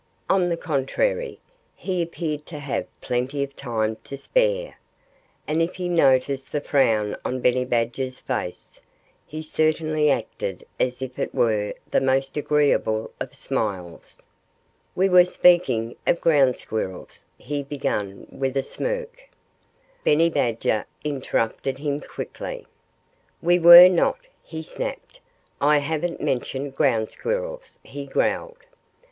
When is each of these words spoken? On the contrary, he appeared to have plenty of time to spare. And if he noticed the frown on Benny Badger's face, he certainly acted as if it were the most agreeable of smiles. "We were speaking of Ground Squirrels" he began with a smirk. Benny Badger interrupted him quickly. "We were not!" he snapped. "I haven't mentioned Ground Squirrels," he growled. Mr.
On 0.31 0.49
the 0.49 0.57
contrary, 0.57 1.39
he 1.75 2.01
appeared 2.01 2.47
to 2.47 2.57
have 2.57 2.87
plenty 3.01 3.43
of 3.43 3.55
time 3.55 3.97
to 4.05 4.17
spare. 4.17 4.79
And 5.47 5.61
if 5.61 5.75
he 5.75 5.87
noticed 5.87 6.51
the 6.51 6.59
frown 6.59 7.15
on 7.23 7.39
Benny 7.39 7.65
Badger's 7.65 8.19
face, 8.19 8.81
he 9.27 9.43
certainly 9.43 10.09
acted 10.09 10.65
as 10.79 11.03
if 11.03 11.19
it 11.19 11.35
were 11.35 11.75
the 11.91 12.01
most 12.01 12.35
agreeable 12.35 13.11
of 13.19 13.35
smiles. 13.35 14.25
"We 14.95 15.07
were 15.07 15.23
speaking 15.23 15.95
of 16.07 16.19
Ground 16.19 16.57
Squirrels" 16.57 17.23
he 17.37 17.61
began 17.61 18.25
with 18.31 18.57
a 18.57 18.63
smirk. 18.63 19.29
Benny 20.03 20.31
Badger 20.31 20.85
interrupted 21.03 21.77
him 21.77 22.01
quickly. 22.01 22.65
"We 23.39 23.59
were 23.59 23.87
not!" 23.87 24.17
he 24.41 24.63
snapped. 24.63 25.19
"I 25.61 25.77
haven't 25.77 26.19
mentioned 26.19 26.75
Ground 26.75 27.11
Squirrels," 27.11 27.77
he 27.83 28.07
growled. 28.07 28.57
Mr. 28.61 28.65